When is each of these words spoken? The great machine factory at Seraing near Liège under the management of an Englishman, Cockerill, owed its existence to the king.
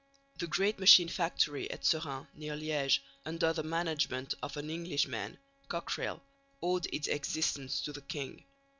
The 0.39 0.47
great 0.47 0.79
machine 0.79 1.09
factory 1.09 1.69
at 1.69 1.85
Seraing 1.85 2.25
near 2.33 2.53
Liège 2.53 2.97
under 3.23 3.53
the 3.53 3.61
management 3.61 4.33
of 4.41 4.57
an 4.57 4.71
Englishman, 4.71 5.37
Cockerill, 5.69 6.19
owed 6.59 6.87
its 6.91 7.07
existence 7.07 7.79
to 7.81 7.93
the 7.93 8.01
king. 8.01 8.43